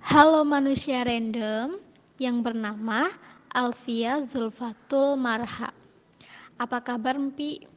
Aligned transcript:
Halo 0.00 0.48
manusia 0.48 1.04
random 1.04 1.76
yang 2.16 2.40
bernama 2.40 3.12
Alfia 3.52 4.24
Zulfatul 4.24 5.20
Marha. 5.20 5.76
Apa 6.56 6.80
kabar 6.80 7.20
Mpi? 7.20 7.68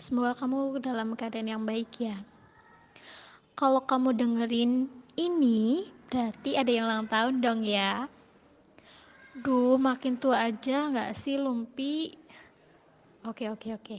Semoga 0.00 0.32
kamu 0.32 0.80
dalam 0.80 1.12
keadaan 1.12 1.52
yang 1.52 1.64
baik 1.68 2.00
ya. 2.00 2.16
Kalau 3.52 3.84
kamu 3.84 4.16
dengerin 4.16 4.88
ini, 5.20 5.92
berarti 6.08 6.56
ada 6.56 6.72
yang 6.72 6.88
ulang 6.88 7.04
tahun 7.04 7.44
dong 7.44 7.60
ya. 7.60 8.08
Duh, 9.36 9.76
makin 9.76 10.16
tua 10.16 10.48
aja 10.48 10.88
nggak 10.88 11.12
sih 11.12 11.36
Lumpi? 11.36 12.16
Oke, 13.28 13.52
oke, 13.52 13.68
oke. 13.76 13.98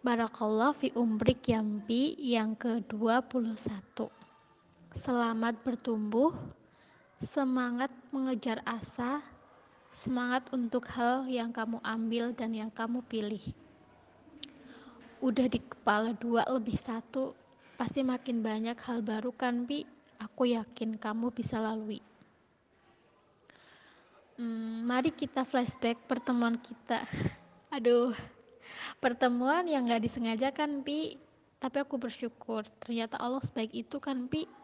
Barakallah 0.00 0.72
fi 0.72 0.96
umrik 0.96 1.44
Yampi 1.44 2.16
yang 2.16 2.56
ke-21. 2.56 4.17
Selamat 4.88 5.52
bertumbuh, 5.68 6.32
semangat 7.20 7.92
mengejar 8.08 8.64
asa, 8.64 9.20
semangat 9.92 10.48
untuk 10.48 10.88
hal 10.96 11.28
yang 11.28 11.52
kamu 11.52 11.76
ambil 11.84 12.32
dan 12.32 12.56
yang 12.56 12.72
kamu 12.72 13.04
pilih. 13.04 13.44
Udah 15.20 15.44
di 15.44 15.60
kepala 15.60 16.16
dua 16.16 16.48
lebih 16.48 16.80
satu, 16.80 17.36
pasti 17.76 18.00
makin 18.00 18.40
banyak 18.40 18.80
hal 18.80 19.04
baru 19.04 19.28
kan, 19.28 19.68
Bi? 19.68 19.84
Aku 20.24 20.48
yakin 20.48 20.96
kamu 20.96 21.36
bisa 21.36 21.60
lalui. 21.60 22.00
Hmm, 24.40 24.88
mari 24.88 25.12
kita 25.12 25.44
flashback 25.44 26.00
pertemuan 26.08 26.56
kita. 26.56 27.04
Aduh, 27.76 28.16
pertemuan 29.04 29.68
yang 29.68 29.84
gak 29.84 30.00
disengaja 30.00 30.48
kan, 30.48 30.80
Pi? 30.80 31.20
Tapi 31.60 31.76
aku 31.76 32.00
bersyukur, 32.00 32.64
ternyata 32.80 33.20
Allah 33.20 33.44
sebaik 33.44 33.76
itu 33.76 34.00
kan, 34.00 34.24
Pi? 34.32 34.57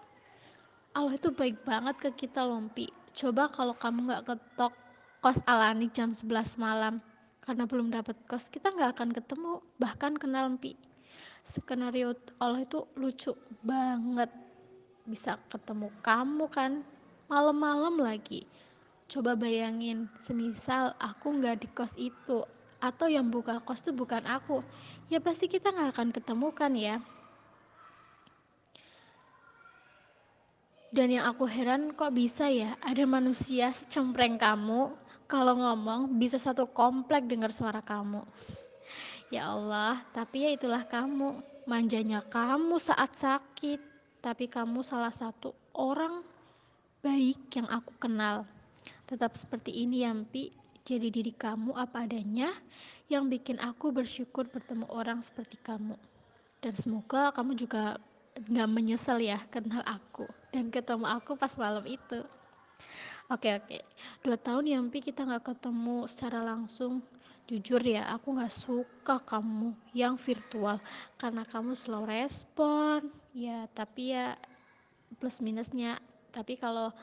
Allah 0.94 1.18
itu 1.18 1.34
baik 1.34 1.66
banget 1.66 1.98
ke 1.98 2.10
kita 2.24 2.46
loh 2.46 2.62
Pi. 2.70 2.86
Coba 3.10 3.50
kalau 3.50 3.74
kamu 3.74 4.14
gak 4.14 4.24
ketok 4.30 4.72
kos 5.18 5.42
Alani 5.42 5.90
jam 5.90 6.14
11 6.14 6.54
malam 6.62 7.02
karena 7.44 7.68
belum 7.68 7.92
dapat 7.92 8.16
kos, 8.24 8.48
kita 8.48 8.72
gak 8.72 8.96
akan 8.96 9.12
ketemu, 9.12 9.60
bahkan 9.76 10.16
kenal 10.16 10.48
Pi. 10.56 10.78
Skenario 11.44 12.16
Allah 12.40 12.64
itu 12.64 12.88
lucu 12.96 13.36
banget. 13.60 14.32
Bisa 15.04 15.36
ketemu 15.52 15.92
kamu 16.00 16.48
kan, 16.48 16.80
malam-malam 17.28 18.00
lagi. 18.00 18.48
Coba 19.04 19.36
bayangin, 19.36 20.08
semisal 20.16 20.96
aku 20.96 21.36
gak 21.44 21.60
di 21.60 21.68
kos 21.68 22.00
itu, 22.00 22.48
atau 22.80 23.06
yang 23.12 23.28
buka 23.28 23.60
kos 23.60 23.84
itu 23.84 23.92
bukan 23.92 24.24
aku, 24.24 24.64
ya 25.12 25.20
pasti 25.20 25.44
kita 25.44 25.68
gak 25.68 26.00
akan 26.00 26.08
ketemu 26.16 26.48
kan 26.56 26.72
ya. 26.72 26.96
Dan 30.94 31.10
yang 31.10 31.26
aku 31.26 31.50
heran 31.50 31.90
kok 31.90 32.14
bisa 32.14 32.46
ya 32.46 32.78
ada 32.78 33.02
manusia 33.02 33.66
secempreng 33.74 34.38
kamu 34.38 34.94
kalau 35.26 35.58
ngomong 35.58 36.06
bisa 36.22 36.38
satu 36.38 36.70
komplek 36.70 37.26
dengar 37.26 37.50
suara 37.50 37.82
kamu. 37.82 38.22
Ya 39.26 39.50
Allah, 39.50 39.98
tapi 40.14 40.46
ya 40.46 40.54
itulah 40.54 40.86
kamu. 40.86 41.42
Manjanya 41.66 42.22
kamu 42.22 42.78
saat 42.78 43.10
sakit, 43.18 43.82
tapi 44.22 44.46
kamu 44.46 44.86
salah 44.86 45.10
satu 45.10 45.50
orang 45.74 46.22
baik 47.02 47.42
yang 47.58 47.66
aku 47.74 47.90
kenal. 47.98 48.46
Tetap 49.10 49.34
seperti 49.34 49.74
ini 49.74 50.06
ya 50.06 50.14
Mpi, 50.14 50.54
jadi 50.86 51.10
diri 51.10 51.34
kamu 51.34 51.74
apa 51.74 52.06
adanya 52.06 52.54
yang 53.10 53.26
bikin 53.26 53.58
aku 53.58 53.90
bersyukur 53.90 54.46
bertemu 54.46 54.86
orang 54.94 55.18
seperti 55.26 55.58
kamu. 55.58 55.98
Dan 56.62 56.78
semoga 56.78 57.34
kamu 57.34 57.58
juga 57.58 57.98
nggak 58.38 58.70
menyesal 58.70 59.18
ya 59.18 59.42
kenal 59.50 59.82
aku 59.82 60.43
dan 60.54 60.70
ketemu 60.70 61.10
aku 61.10 61.34
pas 61.34 61.50
malam 61.58 61.82
itu. 61.82 62.22
Oke 63.26 63.50
oke. 63.58 63.82
Dua 64.22 64.38
tahun 64.38 64.70
ya 64.70 64.78
Mpi 64.78 65.02
kita 65.02 65.26
nggak 65.26 65.50
ketemu 65.50 66.06
secara 66.06 66.46
langsung. 66.46 67.02
Jujur 67.50 67.82
ya 67.82 68.06
aku 68.14 68.38
nggak 68.38 68.54
suka 68.54 69.18
kamu 69.26 69.74
yang 69.90 70.14
virtual. 70.14 70.78
Karena 71.18 71.42
kamu 71.42 71.74
slow 71.74 72.06
respon. 72.06 73.10
Ya 73.34 73.66
tapi 73.74 74.14
ya 74.14 74.38
plus 75.18 75.42
minusnya. 75.42 75.98
Tapi 76.30 76.54
kalau 76.54 76.94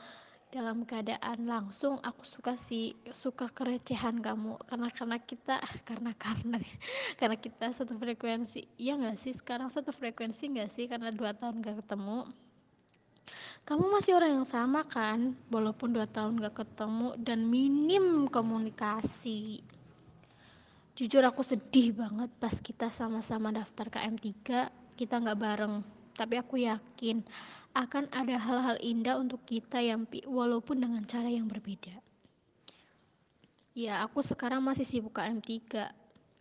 dalam 0.48 0.84
keadaan 0.88 1.48
langsung 1.48 1.96
aku 2.00 2.24
suka 2.24 2.56
sih 2.56 2.96
suka 3.12 3.52
kerecehan 3.52 4.16
kamu. 4.24 4.56
Karena 4.64 4.88
karena 4.88 5.20
kita 5.20 5.60
karena 5.88 6.16
karena 6.16 6.56
karena 7.20 7.36
kita 7.36 7.68
satu 7.68 8.00
frekuensi. 8.00 8.64
Iya 8.80 8.96
nggak 8.96 9.20
sih? 9.20 9.36
Sekarang 9.36 9.68
satu 9.68 9.92
frekuensi 9.92 10.56
nggak 10.56 10.70
sih? 10.72 10.88
Karena 10.88 11.12
dua 11.12 11.36
tahun 11.36 11.60
gak 11.60 11.84
ketemu 11.84 12.24
kamu 13.62 13.84
masih 13.94 14.18
orang 14.18 14.42
yang 14.42 14.48
sama 14.48 14.82
kan 14.86 15.38
walaupun 15.48 15.94
dua 15.94 16.06
tahun 16.10 16.42
gak 16.42 16.66
ketemu 16.66 17.14
dan 17.20 17.46
minim 17.46 18.26
komunikasi 18.26 19.62
jujur 20.92 21.22
aku 21.24 21.40
sedih 21.40 21.94
banget 21.96 22.28
pas 22.36 22.52
kita 22.58 22.90
sama-sama 22.92 23.54
daftar 23.54 23.88
KM3 23.88 24.28
kita 24.98 25.14
nggak 25.18 25.40
bareng 25.40 25.80
tapi 26.12 26.36
aku 26.36 26.60
yakin 26.60 27.24
akan 27.72 28.04
ada 28.12 28.36
hal-hal 28.36 28.76
indah 28.84 29.16
untuk 29.16 29.40
kita 29.48 29.80
yang 29.80 30.04
walaupun 30.28 30.76
dengan 30.76 31.02
cara 31.08 31.32
yang 31.32 31.48
berbeda. 31.48 31.96
Ya, 33.72 34.04
aku 34.04 34.20
sekarang 34.20 34.60
masih 34.60 34.84
sibuk 34.84 35.16
KM3. 35.16 35.64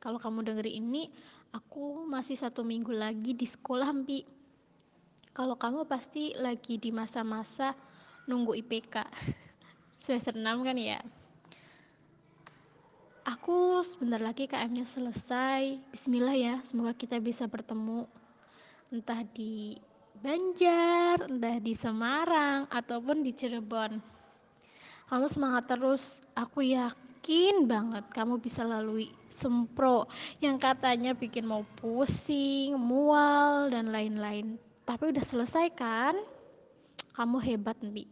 Kalau 0.04 0.20
kamu 0.20 0.44
denger 0.44 0.68
ini, 0.68 1.08
aku 1.56 2.04
masih 2.04 2.36
satu 2.36 2.68
minggu 2.68 2.92
lagi 2.92 3.32
di 3.32 3.48
sekolah, 3.48 3.88
Mpi. 3.96 4.28
Kalau 5.32 5.56
kamu 5.56 5.88
pasti 5.88 6.36
lagi 6.36 6.76
di 6.76 6.92
masa-masa 6.92 7.72
nunggu 8.28 8.52
IPK. 8.52 9.08
Semester 10.04 10.36
6 10.36 10.44
kan 10.44 10.76
ya? 10.76 11.00
Aku 13.24 13.80
sebentar 13.80 14.20
lagi 14.20 14.44
KM-nya 14.44 14.84
selesai. 14.84 15.80
Bismillah 15.88 16.36
ya, 16.36 16.56
semoga 16.60 16.92
kita 16.92 17.16
bisa 17.24 17.48
bertemu 17.48 18.04
entah 18.92 19.24
di 19.24 19.80
Banjar, 20.20 21.32
entah 21.32 21.58
di 21.64 21.74
Semarang, 21.80 22.68
ataupun 22.68 23.24
di 23.24 23.32
Cirebon. 23.32 24.04
Kamu 25.08 25.32
semangat 25.32 25.72
terus, 25.72 26.20
aku 26.36 26.60
yakin 26.76 27.72
banget 27.72 28.04
kamu 28.12 28.36
bisa 28.36 28.68
lalui 28.68 29.08
sempro 29.32 30.12
yang 30.44 30.60
katanya 30.60 31.16
bikin 31.16 31.48
mau 31.48 31.64
pusing, 31.80 32.76
mual, 32.76 33.72
dan 33.72 33.96
lain-lain. 33.96 34.60
Tapi 34.92 35.16
udah 35.16 35.24
selesai 35.24 35.72
kan? 35.72 36.20
Kamu 37.16 37.40
hebat, 37.40 37.80
Mbi. 37.80 38.12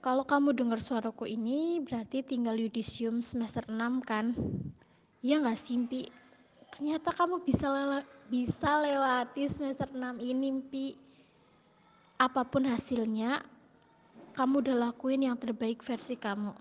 Kalau 0.00 0.24
kamu 0.24 0.56
dengar 0.56 0.80
suaraku 0.80 1.28
ini, 1.28 1.84
berarti 1.84 2.24
tinggal 2.24 2.56
yudisium 2.56 3.20
semester 3.20 3.68
6 3.68 4.00
kan? 4.00 4.32
Iya 5.20 5.44
gak 5.44 5.60
sih, 5.60 5.76
Mbi? 5.76 6.08
Ternyata 6.72 7.12
kamu 7.12 7.44
bisa 7.44 7.68
bisa 8.32 8.80
lewati 8.80 9.44
semester 9.44 9.92
6 9.92 10.24
ini 10.24 10.56
Mpi 10.56 10.86
apa 12.16 12.48
pun 12.48 12.64
hasilnya 12.64 13.44
kamu 14.32 14.64
udah 14.64 14.88
lakuin 14.88 15.28
yang 15.28 15.36
terbaik 15.36 15.84
versi 15.84 16.16
kamu 16.16 16.56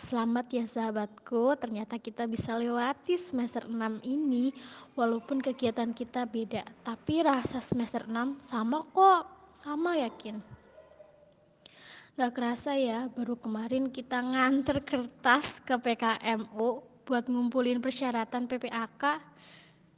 selamat 0.00 0.46
ya 0.48 0.64
sahabatku. 0.64 1.52
Ternyata 1.60 2.00
kita 2.00 2.24
bisa 2.24 2.56
lewati 2.56 3.20
semester 3.20 3.68
6 3.68 4.00
ini 4.08 4.56
walaupun 4.96 5.44
kegiatan 5.44 5.92
kita 5.92 6.24
beda. 6.24 6.64
Tapi 6.80 7.20
rasa 7.20 7.60
semester 7.60 8.08
6 8.08 8.40
sama 8.40 8.88
kok. 8.88 9.52
Sama 9.52 10.00
yakin? 10.00 10.40
Gak 12.16 12.32
kerasa 12.32 12.78
ya, 12.78 13.10
baru 13.12 13.36
kemarin 13.36 13.92
kita 13.92 14.22
nganter 14.24 14.80
kertas 14.82 15.60
ke 15.60 15.76
PKMU 15.76 16.84
buat 17.04 17.26
ngumpulin 17.26 17.82
persyaratan 17.82 18.46
PPAK 18.46 19.18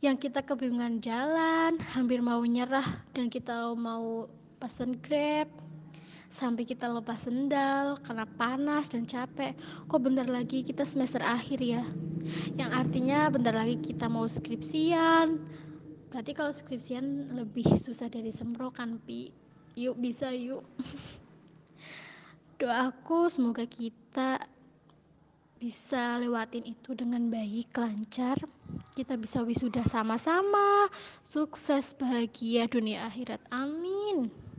yang 0.02 0.18
kita 0.18 0.42
kebingungan 0.42 0.98
jalan, 0.98 1.78
hampir 1.94 2.18
mau 2.18 2.42
nyerah 2.42 2.86
dan 3.14 3.30
kita 3.30 3.70
mau 3.78 4.26
pesen 4.58 4.98
grab 4.98 5.46
sampai 6.32 6.65
kita 6.65 6.88
lepas 6.88 7.28
sendal 7.28 8.01
karena 8.01 8.24
panas 8.24 8.89
dan 8.89 9.04
capek. 9.04 9.53
Kok 9.84 10.01
bentar 10.01 10.24
lagi 10.24 10.65
kita 10.65 10.89
semester 10.89 11.21
akhir 11.21 11.60
ya? 11.60 11.84
Yang 12.56 12.71
artinya 12.72 13.28
bentar 13.28 13.53
lagi 13.53 13.77
kita 13.77 14.09
mau 14.09 14.24
skripsian. 14.24 15.36
Berarti 16.09 16.33
kalau 16.33 16.48
skripsian 16.48 17.36
lebih 17.36 17.68
susah 17.77 18.09
dari 18.09 18.33
sempro 18.33 18.72
kan, 18.72 18.97
Pi? 19.04 19.28
Yuk 19.77 20.01
bisa 20.01 20.33
yuk. 20.33 20.65
Doaku 22.60 23.28
semoga 23.28 23.68
kita 23.68 24.41
bisa 25.60 26.16
lewatin 26.16 26.65
itu 26.65 26.97
dengan 26.97 27.28
baik, 27.28 27.77
lancar. 27.77 28.41
Kita 28.97 29.21
bisa 29.21 29.45
wisuda 29.45 29.84
sama-sama, 29.84 30.89
sukses, 31.21 31.92
bahagia 31.92 32.68
dunia 32.68 33.04
akhirat. 33.09 33.41
Amin. 33.53 34.52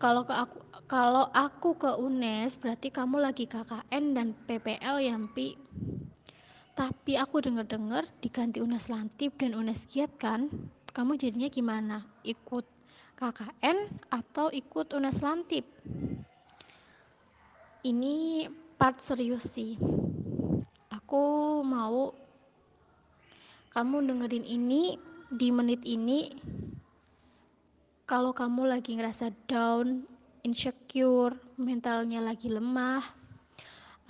Kalau 0.00 0.24
ke 0.24 0.32
aku 0.32 0.58
kalau 0.88 1.28
aku 1.28 1.76
ke 1.76 1.92
UNES 2.00 2.56
berarti 2.56 2.88
kamu 2.88 3.20
lagi 3.20 3.44
KKN 3.44 4.16
dan 4.16 4.32
PPL 4.48 4.96
ya, 4.96 5.12
Pi. 5.36 5.60
Tapi 6.72 7.20
aku 7.20 7.44
dengar-dengar 7.44 8.08
diganti 8.24 8.64
UNES 8.64 8.88
Lantip 8.88 9.36
dan 9.36 9.52
UNES 9.52 9.84
Kiat 9.84 10.16
kan? 10.16 10.48
Kamu 10.96 11.20
jadinya 11.20 11.52
gimana? 11.52 12.08
Ikut 12.24 12.64
KKN 13.20 14.08
atau 14.08 14.48
ikut 14.48 14.88
UNES 14.88 15.20
Lantip. 15.20 15.68
Ini 17.84 18.48
part 18.80 19.04
serius 19.04 19.52
sih. 19.52 19.76
Aku 20.88 21.60
mau 21.60 22.16
kamu 23.76 24.08
dengerin 24.08 24.48
ini 24.48 24.96
di 25.28 25.52
menit 25.52 25.84
ini. 25.84 26.32
Kalau 28.10 28.34
kamu 28.34 28.66
lagi 28.66 28.98
ngerasa 28.98 29.30
down, 29.46 30.02
insecure, 30.42 31.38
mentalnya 31.54 32.18
lagi 32.18 32.50
lemah, 32.50 33.06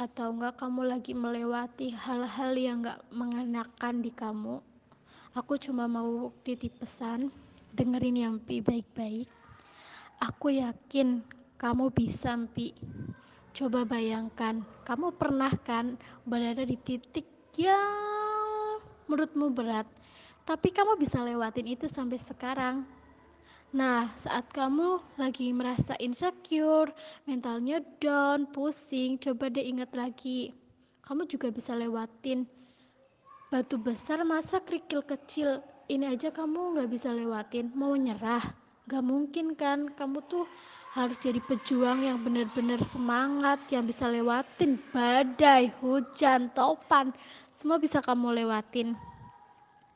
atau 0.00 0.32
enggak 0.32 0.56
kamu 0.56 0.88
lagi 0.88 1.12
melewati 1.12 1.93
hal-hal 1.93 2.56
yang 2.56 2.81
enggak 2.81 2.97
mengenakan 3.12 4.00
di 4.00 4.08
kamu, 4.08 4.64
aku 5.37 5.61
cuma 5.61 5.85
mau 5.85 6.32
titip 6.41 6.81
pesan 6.81 7.29
dengerin 7.76 8.25
ya 8.25 8.32
Mpi 8.32 8.64
baik-baik. 8.64 9.29
Aku 10.25 10.49
yakin 10.49 11.20
kamu 11.61 11.93
bisa 11.93 12.32
Mpi. 12.41 12.73
Coba 13.53 13.85
bayangkan 13.85 14.64
kamu 14.88 15.12
pernah 15.20 15.53
kan 15.61 16.00
berada 16.25 16.64
di 16.64 16.81
titik 16.81 17.29
yang 17.61 18.81
menurutmu 19.05 19.53
berat 19.53 19.85
tapi 20.49 20.73
kamu 20.73 20.96
bisa 20.96 21.20
lewatin 21.20 21.69
itu 21.69 21.85
sampai 21.85 22.17
sekarang 22.17 22.88
Nah, 23.70 24.11
saat 24.19 24.50
kamu 24.50 24.99
lagi 25.14 25.55
merasa 25.55 25.94
insecure, 26.02 26.90
mentalnya 27.22 27.78
down, 28.02 28.50
pusing, 28.50 29.14
coba 29.14 29.46
deh 29.46 29.62
ingat 29.62 29.94
lagi. 29.94 30.50
Kamu 31.06 31.22
juga 31.31 31.55
bisa 31.55 31.78
lewatin. 31.78 32.50
Batu 33.46 33.78
besar, 33.78 34.26
masa 34.26 34.58
kerikil 34.58 35.06
kecil 35.06 35.62
ini 35.87 36.11
aja 36.11 36.34
kamu 36.34 36.75
nggak 36.75 36.90
bisa 36.90 37.14
lewatin. 37.14 37.70
Mau 37.78 37.94
nyerah? 37.94 38.43
Gak 38.90 39.06
mungkin 39.06 39.55
kan? 39.55 39.87
Kamu 39.94 40.19
tuh 40.26 40.50
harus 40.90 41.22
jadi 41.22 41.38
pejuang 41.38 42.02
yang 42.02 42.19
benar-benar 42.19 42.82
semangat 42.82 43.70
yang 43.70 43.87
bisa 43.87 44.11
lewatin 44.11 44.82
badai, 44.90 45.70
hujan, 45.78 46.50
topan. 46.50 47.14
Semua 47.46 47.78
bisa 47.78 48.02
kamu 48.02 48.43
lewatin. 48.43 48.99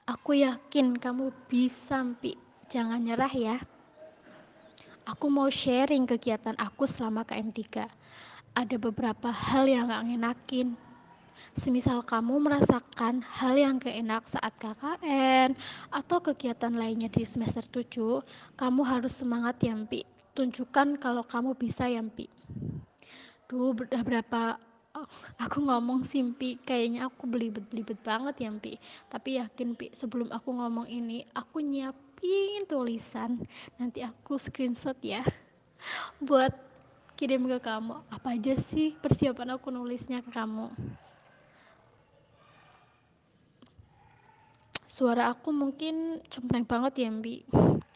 Aku 0.07 0.39
yakin 0.39 0.95
kamu 0.95 1.35
bisa 1.51 1.99
Mpi 2.07 2.44
jangan 2.67 3.01
nyerah 3.01 3.33
ya 3.33 3.57
aku 5.05 5.27
mau 5.29 5.49
sharing 5.53 6.09
kegiatan 6.09 6.57
aku 6.57 6.89
selama 6.89 7.23
KM3 7.23 7.87
ada 8.55 8.77
beberapa 8.79 9.29
hal 9.29 9.69
yang 9.69 9.91
gak 9.91 10.05
ngenakin 10.07 10.79
Semisal 11.55 12.03
kamu 12.03 12.43
merasakan 12.43 13.23
hal 13.23 13.55
yang 13.55 13.79
keenak 13.79 14.27
saat 14.27 14.55
KKN 14.59 15.55
atau 15.91 16.19
kegiatan 16.19 16.75
lainnya 16.75 17.07
di 17.07 17.23
semester 17.23 17.63
7, 17.63 18.23
kamu 18.59 18.83
harus 18.83 19.15
semangat 19.23 19.63
ya 19.63 19.75
Mpi. 19.79 20.03
Tunjukkan 20.35 20.99
kalau 20.99 21.23
kamu 21.23 21.55
bisa 21.55 21.87
ya 21.87 22.03
Mpi. 22.03 22.27
Duh, 23.47 23.71
udah 23.71 24.03
berapa 24.03 24.59
aku 25.39 25.63
ngomong 25.63 26.03
sih 26.03 26.27
Mpi, 26.27 26.59
kayaknya 26.59 27.07
aku 27.07 27.27
belibet-belibet 27.31 28.03
banget 28.03 28.35
ya 28.47 28.51
Mpi. 28.51 28.75
Tapi 29.07 29.39
yakin 29.39 29.79
Mpi, 29.79 29.95
sebelum 29.95 30.35
aku 30.35 30.55
ngomong 30.59 30.91
ini, 30.91 31.23
aku 31.39 31.63
nyiapin 32.23 32.63
tulisan. 32.71 33.31
Nanti 33.79 34.05
aku 34.05 34.39
screenshot 34.39 34.97
ya. 35.03 35.23
Buat 36.23 36.55
kirim 37.19 37.47
ke 37.51 37.59
kamu. 37.59 37.99
Apa 38.11 38.39
aja 38.39 38.55
sih 38.59 38.95
persiapan 38.99 39.59
aku 39.59 39.71
nulisnya 39.75 40.23
ke 40.23 40.31
kamu? 40.31 40.71
Suara 44.87 45.35
aku 45.35 45.51
mungkin 45.51 46.23
cempreng 46.31 46.63
banget 46.63 47.03
ya 47.03 47.11
Mbi 47.11 47.43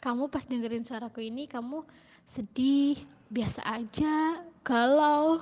Kamu 0.03 0.27
pas 0.27 0.43
dengerin 0.43 0.83
suaraku 0.83 1.23
ini 1.23 1.47
kamu 1.47 1.83
sedih, 2.27 2.99
biasa 3.31 3.63
aja, 3.67 4.43
galau, 4.63 5.39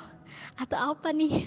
atau 0.57 0.97
apa 0.97 1.13
nih? 1.13 1.45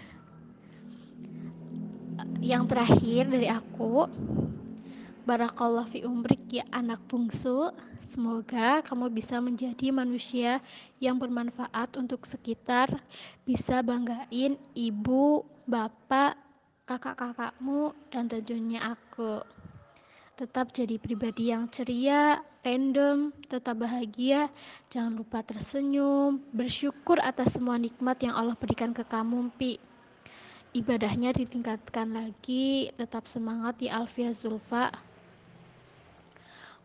Yang 2.39 2.65
terakhir 2.71 3.23
dari 3.31 3.51
aku 3.51 4.07
Barakallah 5.29 5.85
fi 5.85 6.03
umrik 6.09 6.41
ya 6.49 6.65
anak 6.73 7.05
bungsu 7.07 7.71
Semoga 8.01 8.81
kamu 8.83 9.13
bisa 9.13 9.37
menjadi 9.39 9.93
manusia 9.93 10.65
yang 10.99 11.21
bermanfaat 11.21 11.95
untuk 12.01 12.25
sekitar 12.25 12.89
Bisa 13.45 13.85
banggain 13.85 14.57
ibu, 14.73 15.45
bapak, 15.69 16.35
kakak-kakakmu, 16.89 17.95
dan 18.11 18.27
tentunya 18.27 18.83
aku 18.83 19.39
tetap 20.41 20.73
jadi 20.73 20.97
pribadi 20.97 21.53
yang 21.53 21.69
ceria, 21.69 22.41
random, 22.65 23.29
tetap 23.45 23.77
bahagia, 23.77 24.49
jangan 24.89 25.21
lupa 25.21 25.45
tersenyum, 25.45 26.41
bersyukur 26.49 27.21
atas 27.21 27.61
semua 27.61 27.77
nikmat 27.77 28.17
yang 28.25 28.33
Allah 28.33 28.57
berikan 28.57 28.97
ke 28.97 29.05
kamu, 29.05 29.53
Pi. 29.61 29.77
Ibadahnya 30.73 31.37
ditingkatkan 31.37 32.17
lagi, 32.17 32.89
tetap 32.97 33.29
semangat 33.29 33.85
ya 33.85 34.01
Alfia 34.01 34.33
Zulfa. 34.33 34.89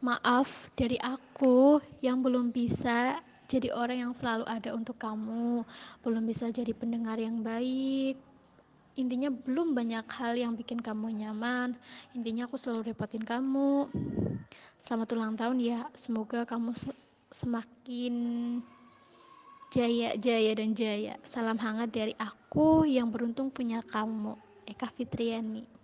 Maaf 0.06 0.70
dari 0.78 1.02
aku 1.02 1.82
yang 1.98 2.22
belum 2.22 2.54
bisa 2.54 3.18
jadi 3.50 3.74
orang 3.74 4.06
yang 4.06 4.14
selalu 4.14 4.46
ada 4.46 4.78
untuk 4.78 5.02
kamu, 5.02 5.66
belum 6.06 6.24
bisa 6.30 6.54
jadi 6.54 6.78
pendengar 6.78 7.18
yang 7.18 7.42
baik, 7.42 8.14
intinya 8.94 9.34
belum 9.34 9.74
banyak 9.74 10.06
hal 10.06 10.38
yang 10.38 10.54
bikin 10.54 10.78
kamu 10.78 11.10
nyaman. 11.26 11.74
Intinya 12.14 12.46
aku 12.46 12.54
selalu 12.54 12.94
repotin 12.94 13.26
kamu. 13.26 13.90
Selamat 14.78 15.10
ulang 15.18 15.34
tahun 15.34 15.58
ya. 15.58 15.90
Semoga 15.98 16.46
kamu 16.46 16.78
semakin 17.34 18.16
jaya 19.74 20.14
jaya 20.22 20.52
dan 20.54 20.78
jaya. 20.78 21.18
Salam 21.26 21.58
hangat 21.58 21.90
dari 21.90 22.14
aku 22.22 22.86
yang 22.86 23.10
beruntung 23.10 23.50
punya 23.50 23.82
kamu. 23.82 24.38
Eka 24.70 24.86
Fitriani 24.94 25.66